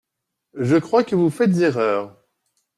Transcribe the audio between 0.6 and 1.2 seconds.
crois que